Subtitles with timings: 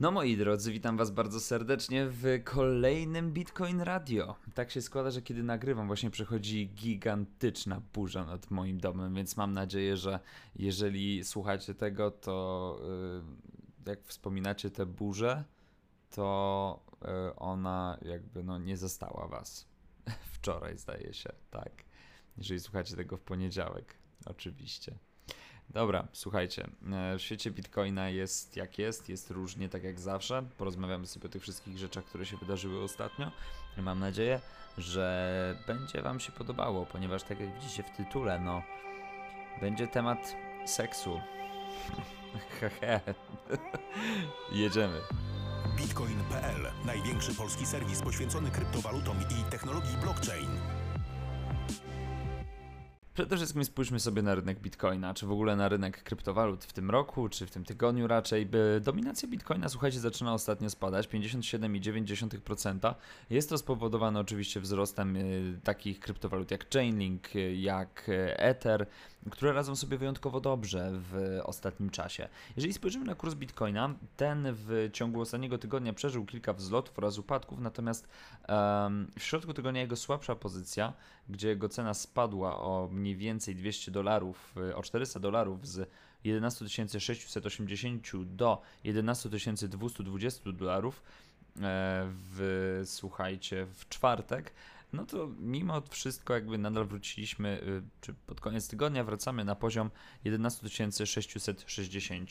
[0.00, 4.36] No moi drodzy, witam was bardzo serdecznie w kolejnym Bitcoin Radio.
[4.54, 9.52] Tak się składa, że kiedy nagrywam właśnie przechodzi gigantyczna burza nad moim domem, więc mam
[9.52, 10.20] nadzieję, że
[10.56, 12.76] jeżeli słuchacie tego, to
[13.84, 15.44] yy, jak wspominacie tę burzę,
[16.10, 19.68] to yy, ona jakby no nie została was.
[20.34, 21.84] Wczoraj zdaje się, tak.
[22.36, 24.98] Jeżeli słuchacie tego w poniedziałek, oczywiście.
[25.70, 30.42] Dobra, słuchajcie, e, w świecie Bitcoina jest jak jest, jest różnie, tak jak zawsze.
[30.58, 33.30] Porozmawiamy sobie o tych wszystkich rzeczach, które się wydarzyły ostatnio.
[33.76, 34.40] Mam nadzieję,
[34.78, 38.62] że będzie Wam się podobało, ponieważ tak jak widzicie w tytule, no,
[39.60, 40.36] będzie temat
[40.66, 41.20] seksu.
[42.60, 43.00] Hehe.
[44.52, 45.00] Jedziemy.
[45.76, 50.75] Bitcoin.pl największy polski serwis poświęcony kryptowalutom i technologii blockchain.
[53.16, 56.90] Przede wszystkim spójrzmy sobie na rynek Bitcoina, czy w ogóle na rynek kryptowalut w tym
[56.90, 58.48] roku, czy w tym tygodniu raczej.
[58.80, 62.94] Dominacja Bitcoina, słuchajcie, zaczyna ostatnio spadać, 57,9%.
[63.30, 68.86] Jest to spowodowane oczywiście wzrostem y, takich kryptowalut jak Chainlink, y, jak y, Ether,
[69.30, 72.28] które radzą sobie wyjątkowo dobrze w ostatnim czasie.
[72.56, 77.60] Jeżeli spojrzymy na kurs Bitcoina, ten w ciągu ostatniego tygodnia przeżył kilka wzlotów oraz upadków,
[77.60, 78.08] natomiast
[78.48, 80.92] um, w środku tygodnia jego słabsza pozycja,
[81.28, 85.90] gdzie jego cena spadła o mniej więcej 200 dolarów, o 400 dolarów z
[86.24, 86.68] 11
[87.00, 91.60] 680 do 11 220 dolarów e,
[92.06, 94.52] w, słuchajcie, w czwartek,
[94.92, 99.90] no to mimo wszystko jakby nadal wróciliśmy, y, czy pod koniec tygodnia wracamy na poziom
[100.24, 100.68] 11
[101.06, 102.30] 660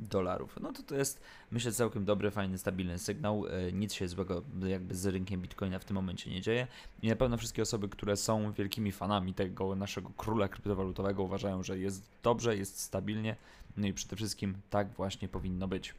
[0.00, 0.58] dolarów.
[0.60, 3.46] No to to jest, myślę, całkiem dobry, fajny, stabilny sygnał.
[3.46, 6.66] Y, nic się złego jakby z rynkiem Bitcoina w tym momencie nie dzieje.
[7.02, 11.78] I na pewno wszystkie osoby, które są wielkimi fanami tego naszego króla kryptowalutowego uważają, że
[11.78, 13.36] jest dobrze, jest stabilnie.
[13.76, 15.94] No i przede wszystkim tak właśnie powinno być.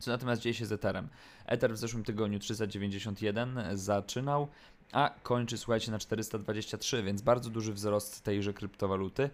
[0.00, 1.08] Co natomiast dzieje się z Etherem?
[1.46, 4.48] Ether w zeszłym tygodniu 391 zaczynał
[4.92, 9.30] a kończy, słuchajcie, na 423, więc bardzo duży wzrost tejże kryptowaluty.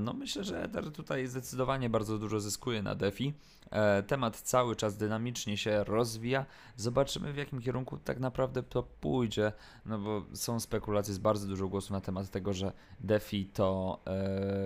[0.00, 3.34] No myślę, że Ether tutaj zdecydowanie bardzo dużo zyskuje na DeFi.
[3.70, 6.46] E, temat cały czas dynamicznie się rozwija.
[6.76, 9.52] Zobaczymy w jakim kierunku tak naprawdę to pójdzie,
[9.86, 14.10] no bo są spekulacje, jest bardzo dużo głosów na temat tego, że DeFi to e,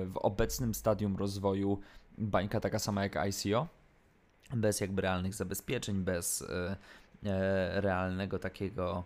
[0.07, 1.81] w obecnym stadium rozwoju
[2.19, 3.69] bańka taka sama jak ICO,
[4.57, 6.77] bez jakby realnych zabezpieczeń, bez e,
[7.81, 9.05] realnego takiego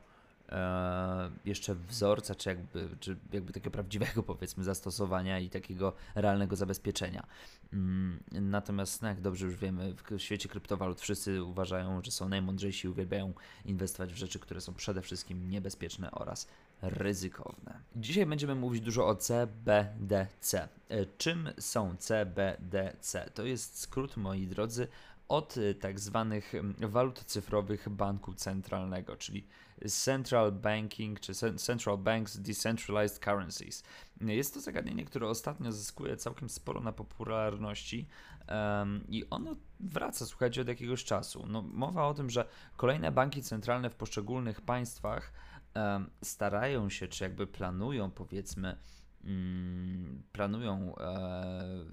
[0.49, 7.27] e, jeszcze wzorca, czy jakby, czy jakby takiego prawdziwego powiedzmy zastosowania i takiego realnego zabezpieczenia.
[7.73, 12.87] Mm, natomiast no jak dobrze już wiemy, w świecie kryptowalut wszyscy uważają, że są najmądrzejsi
[12.87, 13.33] i uwielbiają
[13.65, 16.49] inwestować w rzeczy, które są przede wszystkim niebezpieczne oraz
[16.83, 17.81] ryzykowne.
[17.97, 20.69] Dzisiaj będziemy mówić dużo o CBDC.
[20.89, 23.31] E, czym są CBDC?
[23.35, 24.89] To jest skrót, moi drodzy,
[25.33, 29.47] od y, tak zwanych walut cyfrowych banku centralnego, czyli
[29.89, 33.83] Central Banking czy Central Banks Decentralized Currencies.
[34.21, 38.09] Jest to zagadnienie, które ostatnio zyskuje całkiem sporo na popularności
[38.49, 41.47] um, i ono wraca, słuchajcie, od jakiegoś czasu.
[41.47, 45.33] No, mowa o tym, że kolejne banki centralne w poszczególnych państwach
[45.75, 48.77] um, starają się, czy jakby planują, powiedzmy,
[49.25, 51.85] um, planują e,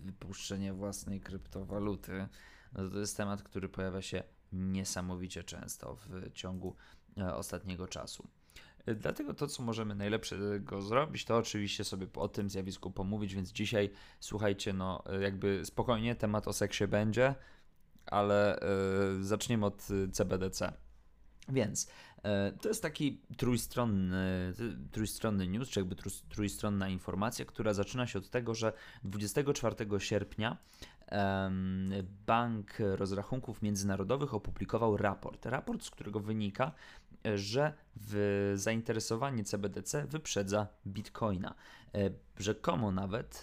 [0.00, 2.28] wypuszczenie własnej kryptowaluty,
[2.72, 4.22] no to jest temat, który pojawia się
[4.52, 6.76] niesamowicie często w ciągu
[7.18, 8.28] e, ostatniego czasu.
[8.86, 13.52] E, dlatego to, co możemy najlepszego zrobić, to oczywiście sobie o tym zjawisku pomówić, więc
[13.52, 13.90] dzisiaj
[14.20, 17.34] słuchajcie, no e, jakby spokojnie, temat o seksie będzie,
[18.06, 18.60] ale
[19.16, 20.72] yy, zaczniemy od CBDC.
[21.48, 21.88] Więc
[22.60, 24.52] to jest taki trójstronny,
[24.92, 25.96] trójstronny news, czy jakby
[26.28, 28.72] trójstronna informacja, która zaczyna się od tego, że
[29.04, 30.56] 24 sierpnia
[32.26, 35.46] Bank Rozrachunków Międzynarodowych opublikował raport.
[35.46, 36.72] Raport, z którego wynika,
[37.34, 37.72] że
[38.54, 41.54] zainteresowanie CBDC wyprzedza Bitcoina.
[41.94, 43.42] E, rzekomo nawet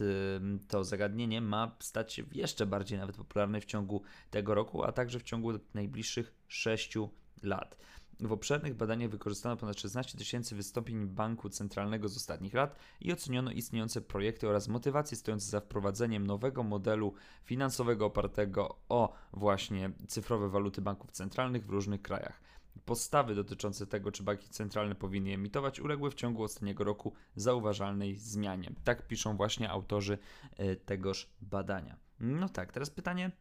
[0.68, 5.20] to zagadnienie ma stać się jeszcze bardziej nawet popularne w ciągu tego roku, a także
[5.20, 6.98] w ciągu najbliższych 6
[7.44, 7.78] lat.
[8.20, 13.52] W obszernych badaniach wykorzystano ponad 16 tysięcy wystąpień Banku Centralnego z ostatnich lat i oceniono
[13.52, 20.82] istniejące projekty oraz motywacje stojące za wprowadzeniem nowego modelu finansowego opartego o właśnie cyfrowe waluty
[20.82, 22.42] banków centralnych w różnych krajach.
[22.86, 28.72] Postawy dotyczące tego, czy banki centralne powinny emitować, uległy w ciągu ostatniego roku zauważalnej zmianie.
[28.84, 30.18] Tak piszą właśnie autorzy
[30.58, 31.98] e, tegoż badania.
[32.20, 33.32] No tak, teraz pytanie,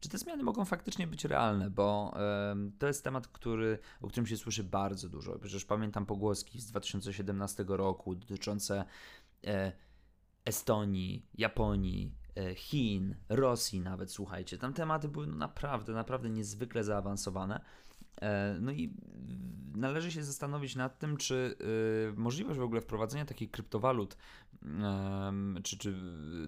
[0.00, 1.70] czy te zmiany mogą faktycznie być realne?
[1.70, 2.14] Bo
[2.78, 5.38] to jest temat, który, o którym się słyszy bardzo dużo.
[5.38, 8.84] Przecież pamiętam pogłoski z 2017 roku dotyczące
[9.46, 9.72] e,
[10.44, 14.58] Estonii, Japonii, e, Chin, Rosji nawet, słuchajcie.
[14.58, 17.60] Tam tematy były no naprawdę, naprawdę niezwykle zaawansowane.
[18.20, 18.96] E, no i
[19.76, 21.56] należy się zastanowić nad tym, czy
[22.10, 24.16] y, możliwość w ogóle wprowadzenia takich kryptowalut,
[25.62, 25.94] czy, czy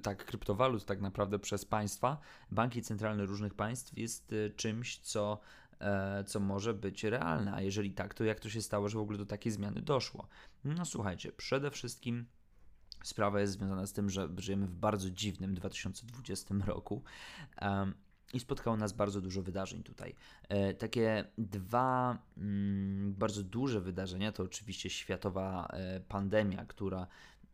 [0.03, 2.19] tak, kryptowalut tak naprawdę przez państwa,
[2.51, 5.39] banki centralne różnych państw jest y, czymś, co,
[5.81, 7.55] e, co może być realne.
[7.55, 10.29] A jeżeli tak, to jak to się stało, że w ogóle do takiej zmiany doszło?
[10.65, 12.27] No słuchajcie, przede wszystkim
[13.05, 17.03] sprawa jest związana z tym, że żyjemy w bardzo dziwnym 2020 roku
[18.37, 20.15] i spotkało nas bardzo dużo wydarzeń tutaj.
[20.49, 27.07] E, takie dwa mm, bardzo duże wydarzenia to oczywiście światowa e, pandemia, która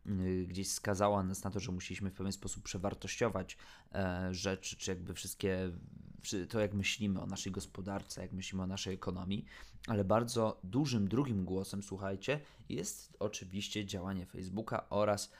[0.07, 3.57] y, gdzieś skazała nas na to, że musieliśmy w pewien sposób przewartościować
[3.91, 5.71] e, rzeczy, czy jakby wszystkie,
[6.49, 9.45] to jak myślimy o naszej gospodarce, jak myślimy o naszej ekonomii,
[9.87, 12.39] ale bardzo dużym drugim głosem, słuchajcie,
[12.69, 15.31] jest oczywiście działanie Facebooka oraz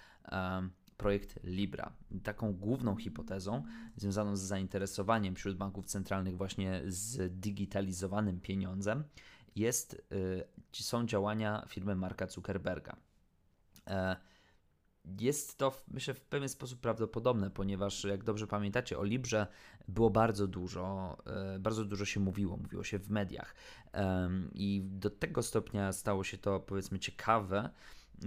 [1.03, 1.93] projekt Libra.
[2.23, 3.63] Taką główną hipotezą
[3.95, 9.03] związaną z zainteresowaniem wśród banków centralnych właśnie z digitalizowanym pieniądzem
[9.55, 9.93] jest,
[10.73, 12.95] y, są działania firmy Marka Zuckerberga.
[13.87, 14.15] E,
[15.19, 19.47] jest to, myślę, w pewien sposób prawdopodobne, ponieważ, jak dobrze pamiętacie, o Librze
[19.87, 21.17] było bardzo dużo,
[21.55, 23.55] e, bardzo dużo się mówiło, mówiło się w mediach.
[24.53, 27.69] I do tego stopnia stało się to, powiedzmy, ciekawe,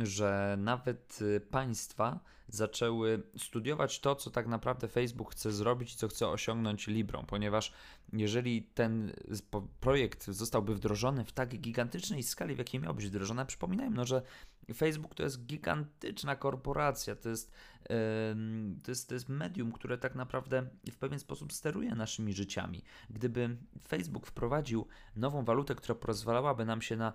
[0.02, 6.08] że nawet y, państwa zaczęły studiować to, co tak naprawdę Facebook chce zrobić i co
[6.08, 7.72] chce osiągnąć Librą, ponieważ
[8.12, 9.12] jeżeli ten
[9.81, 14.22] projekt zostałby wdrożony w tak gigantycznej skali, w jakiej miał być wdrożony, przypominajmy, no, że
[14.75, 17.96] Facebook to jest gigantyczna korporacja, to jest, yy,
[18.84, 22.82] to, jest, to jest medium, które tak naprawdę w pewien sposób steruje naszymi życiami.
[23.10, 23.56] Gdyby
[23.88, 27.12] Facebook wprowadził nową walutę, która pozwalałaby nam się na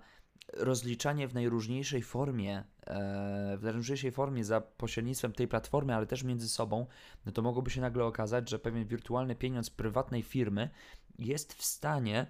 [0.52, 6.48] rozliczanie w najróżniejszej formie, e, w najróżniejszej formie za pośrednictwem tej platformy, ale też między
[6.48, 6.86] sobą,
[7.26, 10.70] no to mogłoby się nagle okazać, że pewien wirtualny pieniądz prywatnej firmy
[11.18, 12.26] jest w stanie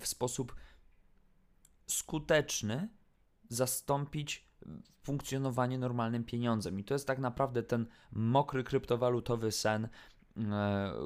[0.00, 0.54] w sposób
[1.86, 2.88] skuteczny
[3.48, 4.48] zastąpić
[5.02, 6.80] funkcjonowanie normalnym pieniądzem.
[6.80, 9.88] I to jest tak naprawdę ten mokry kryptowalutowy sen,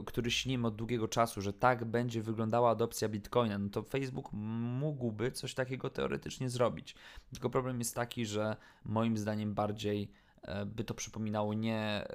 [0.06, 5.32] który śnimy od długiego czasu, że tak będzie wyglądała adopcja Bitcoina, no to Facebook mógłby
[5.32, 6.94] coś takiego teoretycznie zrobić.
[7.32, 10.10] Tylko problem jest taki, że moim zdaniem bardziej
[10.42, 12.06] e, by to przypominało nie e,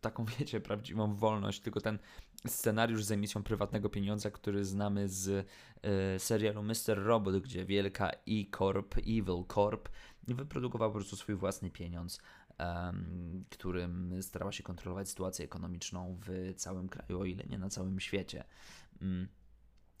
[0.00, 1.98] taką, wiecie, prawdziwą wolność, tylko ten
[2.46, 5.46] scenariusz z emisją prywatnego pieniądza, który znamy z
[6.18, 7.04] serialu Mr.
[7.04, 9.88] Robot, gdzie wielka E-Corp, Evil Corp
[10.34, 12.20] wyprodukowała po prostu swój własny pieniądz
[13.50, 18.44] którym starała się kontrolować sytuację ekonomiczną w całym kraju, o ile nie na całym świecie.
[19.02, 19.28] Mm,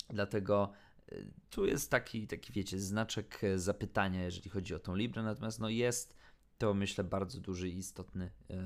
[0.08, 0.72] dlatego
[1.12, 5.68] y, tu jest taki, taki wiecie, znaczek zapytania, jeżeli chodzi o tą Librę, natomiast no
[5.68, 6.16] jest
[6.58, 8.56] to, myślę, bardzo duży i istotny e,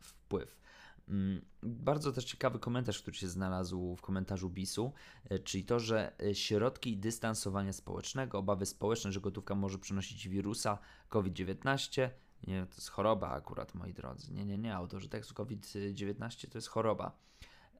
[0.00, 0.60] wpływ.
[1.08, 4.92] Mm, bardzo też ciekawy komentarz, który się znalazł w komentarzu BIS-u,
[5.24, 10.78] e, czyli to, że e, środki dystansowania społecznego, obawy społeczne, że gotówka może przynosić wirusa
[11.08, 12.10] COVID-19,
[12.46, 14.32] nie, to jest choroba akurat, moi drodzy.
[14.32, 14.74] Nie, nie, nie.
[14.74, 17.12] Autorzy tekstu COVID-19 to jest choroba.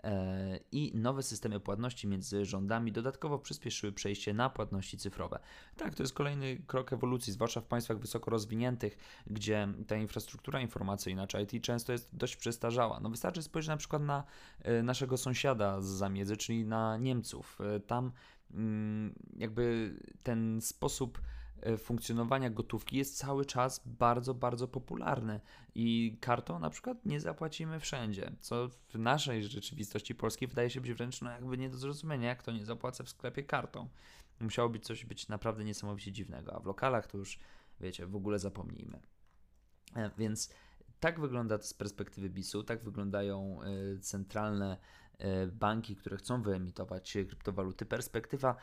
[0.05, 5.40] E, I nowe systemy płatności między rządami dodatkowo przyspieszyły przejście na płatności cyfrowe.
[5.76, 8.96] Tak, to jest kolejny krok ewolucji, zwłaszcza w państwach wysoko rozwiniętych,
[9.26, 13.00] gdzie ta infrastruktura informacyjna czy IT często jest dość przestarzała.
[13.00, 14.25] No wystarczy spojrzeć na przykład na
[14.62, 17.58] e, naszego sąsiada z zamiedzy, czyli na Niemców.
[17.60, 18.12] E, tam
[18.50, 21.20] mm, jakby ten sposób
[21.79, 25.41] funkcjonowania gotówki jest cały czas bardzo, bardzo popularny
[25.74, 30.93] i kartą na przykład nie zapłacimy wszędzie, co w naszej rzeczywistości polskiej wydaje się być
[30.93, 33.88] wręcz no jakby nie do zrozumienia, jak to nie zapłacę w sklepie kartą.
[34.41, 37.38] Musiało być coś być naprawdę niesamowicie dziwnego, a w lokalach to już,
[37.81, 39.00] wiecie, w ogóle zapomnijmy.
[39.94, 40.50] E, więc
[41.00, 44.77] tak wygląda to z perspektywy BIS-u, tak wyglądają e, centralne
[45.53, 47.86] banki, które chcą wyemitować kryptowaluty.
[47.86, 48.56] Perspektywa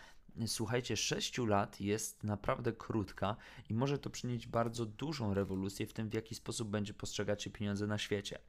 [0.48, 3.36] słuchajcie, 6 lat jest naprawdę krótka
[3.70, 7.50] i może to przynieść bardzo dużą rewolucję w tym, w jaki sposób będzie postrzegać się
[7.50, 8.39] pieniądze na świecie.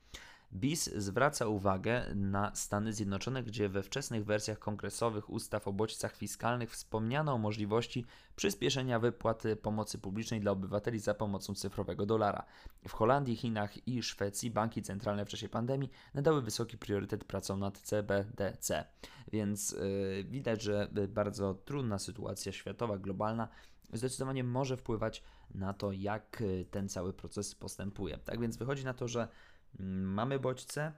[0.53, 6.71] BIS zwraca uwagę na Stany Zjednoczone, gdzie we wczesnych wersjach kongresowych ustaw o bodźcach fiskalnych
[6.71, 8.05] wspomniano o możliwości
[8.37, 12.45] przyspieszenia wypłaty pomocy publicznej dla obywateli za pomocą cyfrowego dolara.
[12.89, 17.79] W Holandii, Chinach i Szwecji banki centralne w czasie pandemii nadały wysoki priorytet pracom nad
[17.79, 18.85] CBDC.
[19.33, 23.49] Więc yy, widać, że bardzo trudna sytuacja światowa, globalna
[23.93, 25.23] zdecydowanie może wpływać
[25.55, 28.19] na to, jak ten cały proces postępuje.
[28.19, 29.29] Tak więc wychodzi na to, że
[30.03, 30.93] mamy bodźce.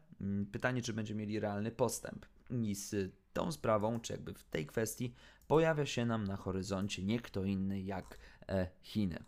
[0.52, 2.26] Pytanie, czy będziemy mieli realny postęp.
[2.50, 5.14] I z tą sprawą, czy jakby w tej kwestii,
[5.46, 9.24] pojawia się nam na horyzoncie nie kto inny jak e, Chiny.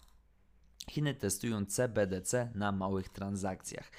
[0.90, 3.90] Chiny testują CBDC na małych transakcjach.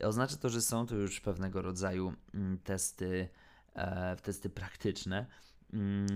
[0.00, 3.28] Oznacza to, że są to już pewnego rodzaju mm, testy,
[3.74, 5.26] e, testy praktyczne.
[5.72, 6.06] Mm,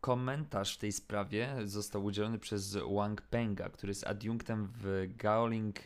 [0.00, 5.76] komentarz w tej sprawie został udzielony przez Wang Penga, który jest adiunktem w Gaoling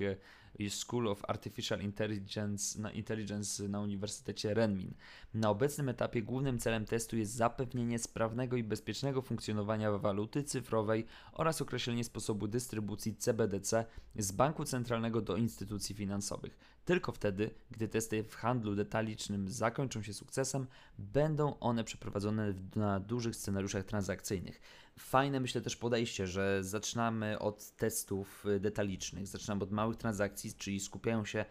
[0.68, 4.94] School of Artificial Intelligence na, Intelligence na Uniwersytecie Renmin.
[5.34, 11.62] Na obecnym etapie głównym celem testu jest zapewnienie sprawnego i bezpiecznego funkcjonowania waluty cyfrowej oraz
[11.62, 13.84] określenie sposobu dystrybucji CBDC
[14.16, 16.58] z banku centralnego do instytucji finansowych.
[16.84, 20.66] Tylko wtedy, gdy testy w handlu detalicznym zakończą się sukcesem,
[20.98, 24.60] będą one przeprowadzone na dużych scenariuszach transakcyjnych.
[24.98, 31.24] Fajne myślę też podejście, że zaczynamy od testów detalicznych, zaczynamy od małych transakcji, czyli skupiają
[31.24, 31.44] się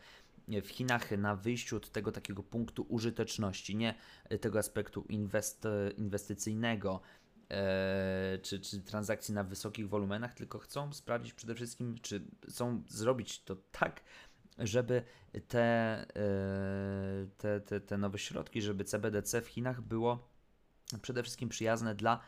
[0.48, 3.96] w Chinach na wyjściu od tego takiego punktu użyteczności, nie
[4.42, 7.02] tego aspektu inwest, inwestycyjnego,
[7.50, 13.44] e, czy, czy transakcji na wysokich wolumenach, tylko chcą sprawdzić przede wszystkim, czy chcą zrobić
[13.44, 14.04] to tak,
[14.58, 15.04] żeby
[15.48, 15.66] te,
[16.16, 20.38] e, te, te, te nowe środki, żeby CBDC w Chinach było
[21.02, 22.20] przede wszystkim przyjazne dla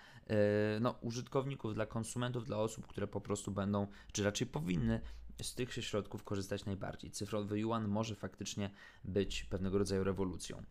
[0.81, 5.01] no, użytkowników, dla konsumentów, dla osób, które po prostu będą, czy raczej powinny
[5.41, 7.11] z tych środków korzystać najbardziej.
[7.11, 8.71] Cyfrowy yuan może faktycznie
[9.03, 10.63] być pewnego rodzaju rewolucją.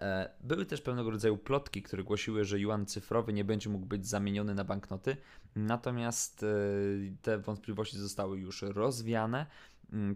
[0.00, 4.06] E, były też pewnego rodzaju plotki, które głosiły, że yuan cyfrowy nie będzie mógł być
[4.06, 5.16] zamieniony na banknoty,
[5.56, 6.46] natomiast
[7.22, 9.46] te wątpliwości zostały już rozwiane.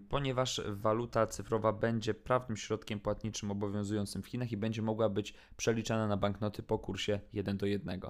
[0.08, 6.06] Ponieważ waluta cyfrowa będzie prawnym środkiem płatniczym obowiązującym w Chinach i będzie mogła być przeliczana
[6.06, 8.00] na banknoty po kursie 1 do 1.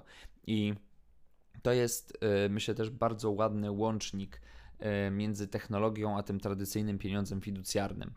[0.47, 0.73] I
[1.61, 4.41] to jest, y, myślę, też bardzo ładny łącznik
[5.11, 8.13] między technologią a tym tradycyjnym pieniądzem fiducjarnym.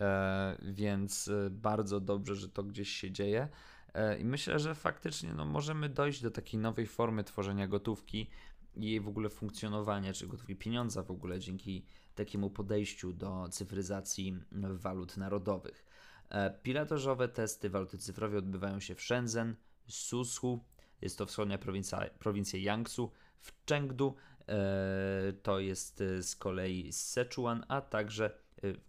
[0.00, 3.48] E, więc y, bardzo dobrze, że to gdzieś się dzieje.
[3.94, 8.30] E, I myślę, że faktycznie no, możemy dojść do takiej nowej formy tworzenia gotówki
[8.76, 11.84] i jej w ogóle funkcjonowania, czy gotówki pieniądza w ogóle dzięki
[12.14, 15.84] takiemu podejściu do cyfryzacji walut narodowych.
[16.28, 19.56] E, pilotażowe testy waluty cyfrowej odbywają się w Shenzhen,
[19.88, 20.64] Sushu,
[21.02, 24.14] jest to wschodnia prowincja, prowincja Jiangsu, w Chengdu,
[24.48, 28.38] e, to jest e, z kolei Sichuan, a także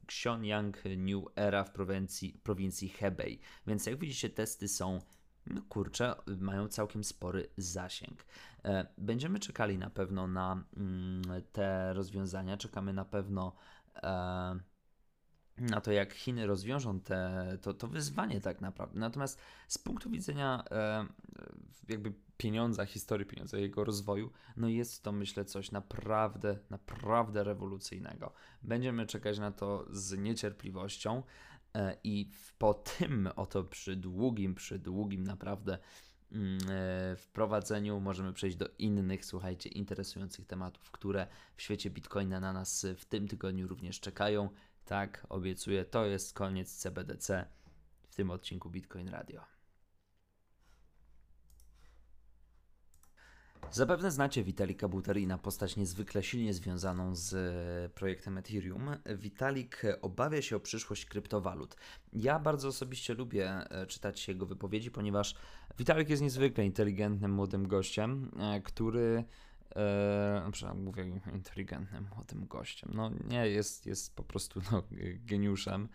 [0.07, 3.39] Xionyang New Era w prowincji, prowincji Hebei.
[3.67, 4.99] Więc jak widzicie, testy są
[5.49, 8.25] no kurczę, mają całkiem spory zasięg.
[8.65, 11.21] E, będziemy czekali na pewno na mm,
[11.51, 13.55] te rozwiązania, czekamy na pewno
[13.95, 14.59] e,
[15.57, 18.99] na to, jak Chiny rozwiążą te, to, to wyzwanie tak naprawdę.
[18.99, 21.05] Natomiast z punktu widzenia e,
[21.89, 28.33] jakby pieniądza, historii pieniądza, jego rozwoju, no jest to myślę coś naprawdę, naprawdę rewolucyjnego.
[28.63, 31.23] Będziemy czekać na to z niecierpliwością.
[31.75, 35.77] E, I po tym oto przy długim, przy długim naprawdę
[36.31, 42.53] mm, e, wprowadzeniu możemy przejść do innych, słuchajcie, interesujących tematów, które w świecie Bitcoina na
[42.53, 44.49] nas w tym tygodniu również czekają.
[44.85, 47.45] Tak, obiecuję, to jest koniec CBDC
[48.09, 49.56] w tym odcinku Bitcoin Radio.
[53.71, 58.89] Zapewne znacie Witalika Buterina, postać niezwykle silnie związaną z e, projektem Ethereum.
[59.15, 61.75] Vitalik obawia się o przyszłość kryptowalut.
[62.13, 65.35] Ja bardzo osobiście lubię e, czytać jego wypowiedzi, ponieważ
[65.77, 69.23] Vitalik jest niezwykle inteligentnym młodym gościem, e, który
[69.75, 72.91] e, mówię inteligentnym młodym gościem.
[72.93, 74.83] No nie, jest, jest po prostu no,
[75.25, 75.89] geniuszem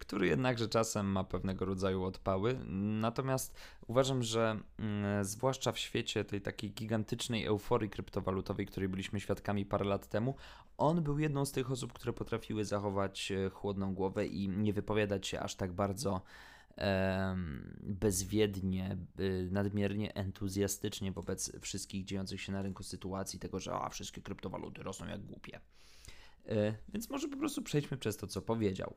[0.00, 2.58] który jednakże czasem ma pewnego rodzaju odpały.
[3.00, 3.54] Natomiast
[3.86, 9.84] uważam, że mm, zwłaszcza w świecie tej takiej gigantycznej euforii kryptowalutowej, której byliśmy świadkami parę
[9.84, 10.34] lat temu,
[10.78, 15.26] on był jedną z tych osób, które potrafiły zachować e, chłodną głowę i nie wypowiadać
[15.26, 16.22] się aż tak bardzo
[17.82, 18.96] bezwiednie,
[19.50, 25.06] nadmiernie entuzjastycznie wobec wszystkich dziejących się na rynku sytuacji, tego, że a, wszystkie kryptowaluty rosną
[25.06, 25.60] jak głupie.
[26.46, 28.94] E, więc może po prostu przejdźmy przez to, co powiedział.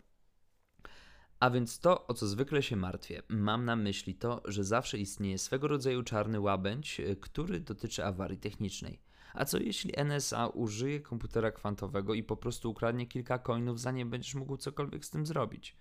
[1.41, 5.37] A więc to, o co zwykle się martwię, mam na myśli to, że zawsze istnieje
[5.37, 9.01] swego rodzaju czarny łabędź, e, który dotyczy awarii technicznej.
[9.33, 14.35] A co jeśli NSA użyje komputera kwantowego i po prostu ukradnie kilka coinów, zanim będziesz
[14.35, 15.77] mógł cokolwiek z tym zrobić?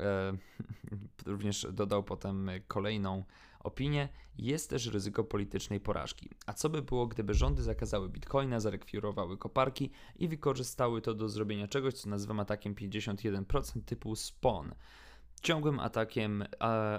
[0.00, 0.36] E,
[1.26, 3.24] również dodał potem kolejną
[3.64, 4.08] opinię.
[4.38, 6.30] Jest też ryzyko politycznej porażki.
[6.46, 11.68] A co by było, gdyby rządy zakazały bitcoina, zarekwirowały koparki i wykorzystały to do zrobienia
[11.68, 14.74] czegoś, co nazywam atakiem 51% typu SPON?
[15.42, 16.44] Ciągłym atakiem,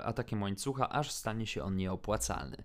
[0.03, 2.63] atakiem łańcucha, aż stanie się on nieopłacalny.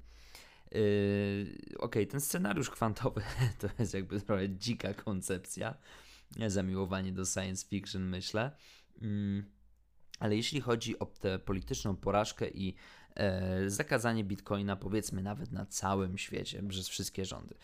[0.73, 3.23] Yy, ok, ten scenariusz kwantowy
[3.61, 5.75] to jest jakby trochę dzika koncepcja.
[6.47, 8.57] Zamiłowanie do science fiction, myślę.
[9.00, 9.60] Yy.
[10.21, 12.75] Ale jeśli chodzi o tę polityczną porażkę i
[13.15, 17.55] e, zakazanie bitcoina, powiedzmy nawet na całym świecie, przez wszystkie rządy,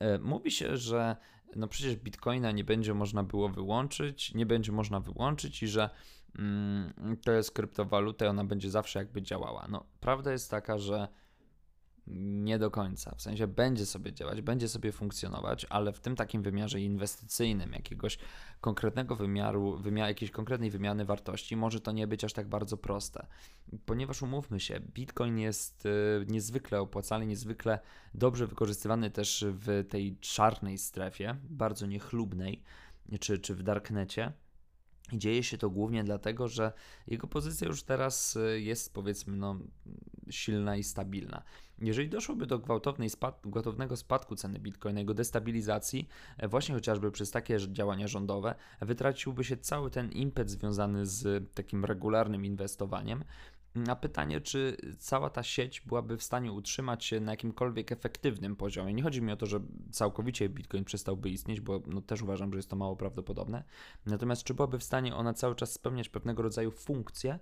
[0.00, 1.16] E, mówi się, że
[1.56, 5.90] no przecież bitcoina nie będzie można było wyłączyć, nie będzie można wyłączyć i że
[6.38, 9.66] mm, to jest kryptowaluta ona będzie zawsze jakby działała.
[9.70, 11.08] No, prawda jest taka, że
[12.06, 13.14] nie do końca.
[13.14, 18.18] W sensie będzie sobie działać, będzie sobie funkcjonować, ale w tym takim wymiarze inwestycyjnym, jakiegoś
[18.60, 23.26] konkretnego wymiaru, wymiar, jakiejś konkretnej wymiany wartości, może to nie być aż tak bardzo proste.
[23.86, 25.90] Ponieważ umówmy się, Bitcoin jest y,
[26.28, 27.78] niezwykle opłacalny, niezwykle
[28.14, 32.62] dobrze wykorzystywany też w tej czarnej strefie, bardzo niechlubnej,
[33.20, 34.32] czy, czy w darknecie.
[35.12, 36.72] Dzieje się to głównie dlatego, że
[37.06, 39.58] jego pozycja już teraz y, jest powiedzmy no,
[40.30, 41.42] silna i stabilna.
[41.80, 47.30] Jeżeli doszłoby do gwałtownej spad gwałtownego spadku ceny bitcoina, jego destabilizacji, e, właśnie chociażby przez
[47.30, 53.24] takie działania rządowe, wytraciłby się cały ten impet związany z takim regularnym inwestowaniem
[53.74, 58.94] na pytanie, czy cała ta sieć byłaby w stanie utrzymać się na jakimkolwiek efektywnym poziomie.
[58.94, 59.60] Nie chodzi mi o to, że
[59.90, 63.64] całkowicie Bitcoin przestałby istnieć, bo no, też uważam, że jest to mało prawdopodobne.
[64.06, 67.38] Natomiast czy byłaby w stanie ona cały czas spełniać pewnego rodzaju funkcje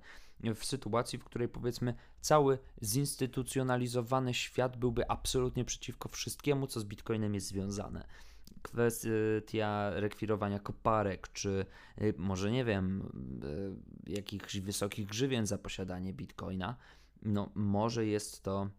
[0.55, 7.35] w sytuacji, w której powiedzmy cały zinstytucjonalizowany świat byłby absolutnie przeciwko wszystkiemu, co z Bitcoinem
[7.35, 8.07] jest związane
[8.63, 11.67] kwestia rekwirowania koparek, czy
[12.03, 13.13] y, może nie wiem,
[14.07, 16.77] y, jakichś wysokich grzywien za posiadanie bitcoina,
[17.23, 18.71] no może jest to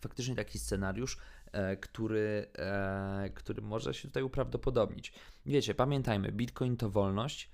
[0.00, 1.18] faktycznie taki scenariusz,
[1.52, 5.12] e, który, e, który może się tutaj uprawdopodobnić.
[5.46, 7.50] Wiecie, pamiętajmy, bitcoin to wolność.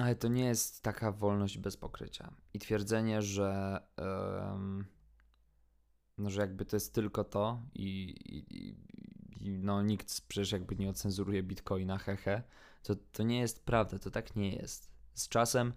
[0.00, 2.34] Ale to nie jest taka wolność bez pokrycia.
[2.54, 3.80] I twierdzenie, że
[6.18, 8.74] no, że jakby to jest tylko to i, i, i,
[9.48, 12.42] no nikt przecież jakby nie ocenzuruje bitcoina, hehe,
[12.82, 14.90] to, to nie jest prawda, to tak nie jest.
[15.14, 15.72] Z czasem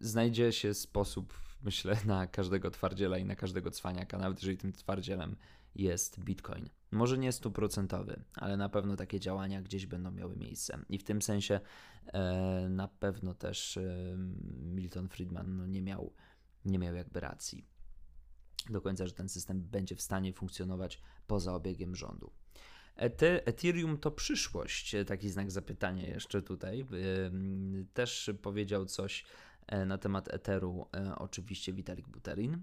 [0.00, 5.36] znajdzie się sposób, myślę, na każdego twardziela i na każdego cwaniaka, nawet jeżeli tym twardzielem
[5.74, 6.68] jest bitcoin.
[6.90, 10.78] Może nie stuprocentowy, ale na pewno takie działania gdzieś będą miały miejsce.
[10.88, 11.60] I w tym sensie
[12.06, 14.16] e, na pewno też e,
[14.62, 16.12] Milton Friedman no, nie, miał,
[16.64, 17.75] nie miał jakby racji
[18.70, 22.30] do końca, że ten system będzie w stanie funkcjonować poza obiegiem rządu.
[22.96, 26.86] Ethereum to przyszłość, taki znak zapytania jeszcze tutaj.
[27.94, 29.24] Też powiedział coś
[29.66, 32.62] e, na temat Etheru e, oczywiście Vitalik Buterin.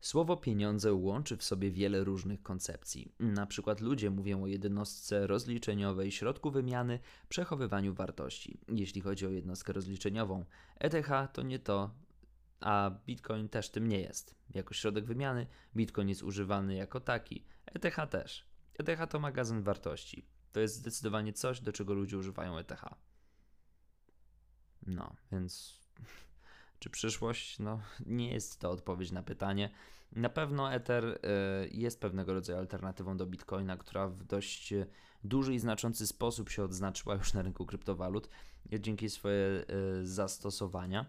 [0.00, 3.12] Słowo pieniądze łączy w sobie wiele różnych koncepcji.
[3.20, 8.60] Na przykład ludzie mówią o jednostce rozliczeniowej, środku wymiany, przechowywaniu wartości.
[8.68, 10.44] Jeśli chodzi o jednostkę rozliczeniową,
[10.78, 11.90] ETH to nie to,
[12.60, 14.34] a Bitcoin też tym nie jest.
[14.54, 18.46] Jako środek wymiany Bitcoin jest używany jako taki, ETH też.
[18.78, 20.28] ETH to magazyn wartości.
[20.52, 22.84] To jest zdecydowanie coś, do czego ludzie używają ETH.
[24.86, 25.80] No, więc
[26.80, 27.58] czy przyszłość?
[27.58, 29.70] No, nie jest to odpowiedź na pytanie.
[30.12, 31.18] Na pewno Ether y,
[31.72, 34.74] jest pewnego rodzaju alternatywą do Bitcoina, która w dość
[35.24, 38.28] duży i znaczący sposób się odznaczyła już na rynku kryptowalut
[38.80, 39.64] dzięki swoje
[40.00, 41.06] y, zastosowania.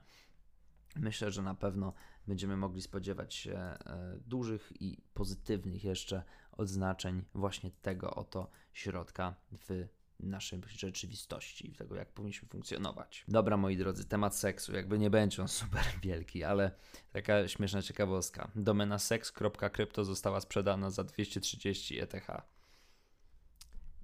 [0.99, 1.93] Myślę, że na pewno
[2.27, 3.77] będziemy mogli spodziewać się e,
[4.25, 9.87] dużych i pozytywnych jeszcze odznaczeń właśnie tego oto środka w
[10.19, 13.25] naszej rzeczywistości, tego jak powinniśmy funkcjonować.
[13.27, 16.71] Dobra, moi drodzy, temat seksu, jakby nie będzie on super wielki, ale
[17.11, 18.51] taka śmieszna ciekawostka.
[18.55, 22.27] Domena seks.crypto została sprzedana za 230 ETH.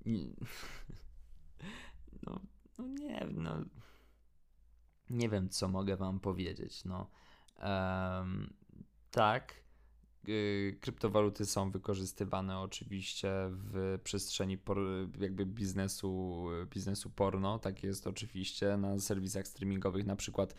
[2.25, 2.39] No,
[2.77, 3.65] no nie, no
[5.13, 6.86] nie wiem, co mogę Wam powiedzieć.
[6.86, 7.10] No,
[7.63, 8.54] um,
[9.12, 9.54] tak,
[10.30, 14.78] y, kryptowaluty są wykorzystywane oczywiście w przestrzeni por,
[15.19, 17.60] jakby biznesu, biznesu porno.
[17.60, 20.06] Tak jest oczywiście na serwisach streamingowych.
[20.06, 20.56] Na przykład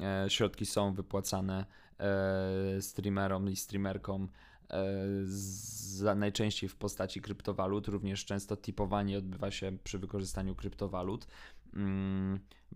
[0.00, 1.66] e, środki są wypłacane
[1.98, 4.28] e, streamerom i streamerkom
[4.70, 4.84] e,
[5.24, 7.88] z, najczęściej w postaci kryptowalut.
[7.88, 11.26] Również często tipowanie odbywa się przy wykorzystaniu kryptowalut.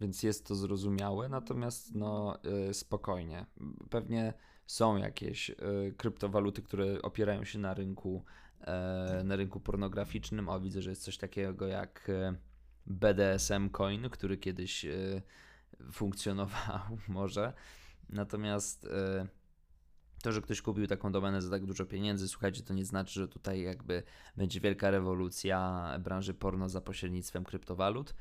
[0.00, 2.38] Więc jest to zrozumiałe, natomiast no
[2.70, 3.46] y, spokojnie.
[3.90, 4.34] Pewnie
[4.66, 5.54] są jakieś y,
[5.96, 8.24] kryptowaluty, które opierają się na rynku
[8.60, 10.48] e, na rynku pornograficznym.
[10.48, 12.36] O, widzę, że jest coś takiego jak e,
[12.86, 14.86] BDSM Coin, który kiedyś
[15.92, 17.52] funkcjonował może.
[18.08, 18.88] Natomiast
[20.22, 23.28] to, że ktoś kupił taką domenę za tak dużo pieniędzy, słuchajcie, to nie znaczy, że
[23.28, 24.02] tutaj jakby
[24.36, 28.14] będzie wielka rewolucja branży porno za pośrednictwem kryptowalut.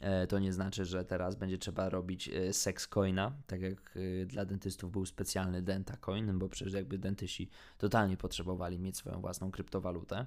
[0.00, 4.26] E, to nie znaczy, że teraz będzie trzeba robić e, sex coina, tak jak e,
[4.26, 9.50] dla dentystów był specjalny denta coin, bo przecież jakby dentyści totalnie potrzebowali mieć swoją własną
[9.50, 10.26] kryptowalutę.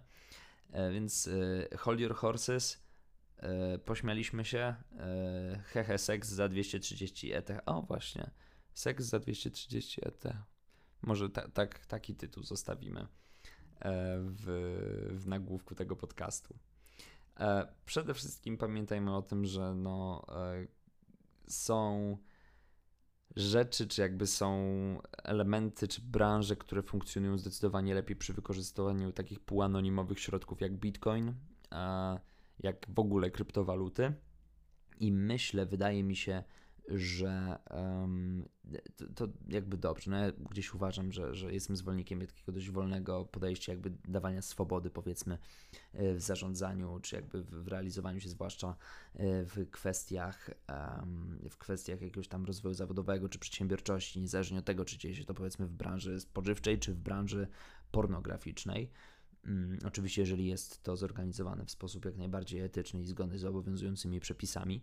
[0.94, 1.30] Więc
[1.78, 2.84] hold your horses,
[3.86, 4.76] pośmialiśmy się,
[5.66, 7.52] hehe seks za 230 ETH.
[7.66, 8.32] O właśnie,
[8.74, 10.24] seks za 230 ETH.
[11.02, 13.08] Może ta, tak, taki tytuł zostawimy.
[14.20, 14.46] w,
[15.12, 16.56] w nagłówku tego podcastu.
[17.40, 20.68] E, przede wszystkim pamiętajmy o tym, że no, e,
[21.48, 22.18] są
[23.36, 24.58] rzeczy, czy jakby są
[25.24, 31.34] elementy, czy branże, które funkcjonują zdecydowanie lepiej przy wykorzystywaniu takich półanonimowych środków jak Bitcoin,
[32.60, 34.14] jak w ogóle kryptowaluty.
[35.00, 36.44] I myślę, wydaje mi się,
[36.88, 38.50] że um,
[38.96, 40.12] to, to, jakby dobrze.
[40.12, 44.90] No ja gdzieś uważam, że, że jestem zwolennikiem takiego dość wolnego podejścia, jakby dawania swobody,
[44.90, 45.38] powiedzmy,
[45.94, 52.02] e, w zarządzaniu, czy jakby w realizowaniu się, zwłaszcza e, w kwestiach, um, w kwestiach
[52.02, 55.74] jakiegoś tam rozwoju zawodowego, czy przedsiębiorczości, niezależnie od tego, czy dzieje się to powiedzmy w
[55.74, 57.48] branży spożywczej, czy w branży
[57.92, 58.92] pornograficznej.
[59.48, 64.20] Um, oczywiście, jeżeli jest to zorganizowane w sposób jak najbardziej etyczny i zgodny z obowiązującymi
[64.20, 64.82] przepisami.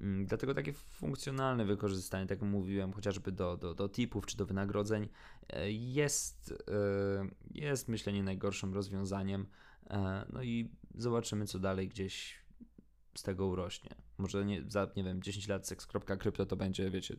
[0.00, 4.46] Mm, dlatego takie funkcjonalne wykorzystanie, tak jak mówiłem, chociażby do, do, do tipów czy do
[4.46, 5.08] wynagrodzeń,
[5.48, 9.46] e, jest, e, jest myślę nie najgorszym rozwiązaniem.
[9.90, 12.44] E, no i zobaczymy, co dalej gdzieś
[13.14, 13.94] z tego urośnie.
[14.18, 17.16] Może nie, za, nie wiem, 10 lat seks.krypto to będzie, wiecie,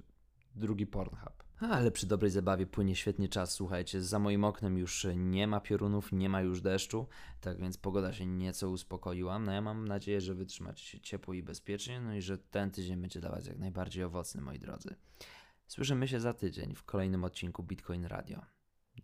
[0.56, 1.47] drugi Pornhub.
[1.60, 4.02] Ale przy dobrej zabawie płynie świetnie czas, słuchajcie.
[4.02, 7.08] Za moim oknem już nie ma piorunów, nie ma już deszczu,
[7.42, 9.40] tak więc pogoda się nieco uspokoiła.
[9.40, 13.20] No ja mam nadzieję, że wytrzymacie ciepło i bezpiecznie, no i że ten tydzień będzie
[13.20, 14.96] dla Was jak najbardziej owocny, moi drodzy.
[15.68, 18.46] Słyszymy się za tydzień w kolejnym odcinku Bitcoin Radio.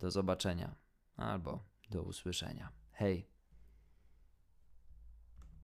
[0.00, 0.74] Do zobaczenia
[1.16, 2.72] albo do usłyszenia.
[2.92, 3.33] Hej!